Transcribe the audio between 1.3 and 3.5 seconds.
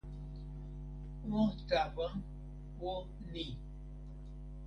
o tawa, o ni!